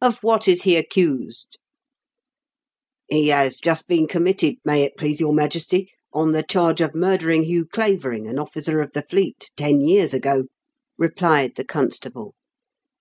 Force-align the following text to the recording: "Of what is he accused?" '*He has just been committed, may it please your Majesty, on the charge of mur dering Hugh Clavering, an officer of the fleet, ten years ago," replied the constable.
"Of 0.00 0.18
what 0.22 0.46
is 0.46 0.62
he 0.62 0.76
accused?" 0.76 1.58
'*He 3.08 3.26
has 3.26 3.58
just 3.58 3.88
been 3.88 4.06
committed, 4.06 4.54
may 4.64 4.84
it 4.84 4.96
please 4.96 5.18
your 5.18 5.32
Majesty, 5.32 5.90
on 6.12 6.30
the 6.30 6.44
charge 6.44 6.80
of 6.80 6.94
mur 6.94 7.18
dering 7.18 7.42
Hugh 7.42 7.66
Clavering, 7.66 8.28
an 8.28 8.38
officer 8.38 8.80
of 8.80 8.92
the 8.92 9.02
fleet, 9.02 9.50
ten 9.56 9.80
years 9.80 10.14
ago," 10.14 10.44
replied 10.96 11.56
the 11.56 11.64
constable. 11.64 12.36